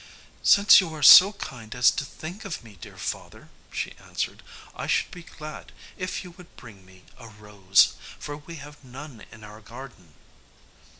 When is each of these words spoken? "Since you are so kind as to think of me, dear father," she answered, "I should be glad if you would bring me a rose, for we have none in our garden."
"Since 0.41 0.81
you 0.81 0.91
are 0.95 1.03
so 1.03 1.33
kind 1.33 1.75
as 1.75 1.91
to 1.91 2.03
think 2.03 2.43
of 2.43 2.63
me, 2.63 2.75
dear 2.75 2.97
father," 2.97 3.49
she 3.71 3.91
answered, 3.99 4.41
"I 4.75 4.87
should 4.87 5.11
be 5.11 5.21
glad 5.21 5.71
if 5.95 6.23
you 6.23 6.31
would 6.31 6.57
bring 6.57 6.83
me 6.83 7.03
a 7.19 7.27
rose, 7.27 7.93
for 8.17 8.35
we 8.37 8.55
have 8.55 8.83
none 8.83 9.23
in 9.31 9.43
our 9.43 9.61
garden." 9.61 10.15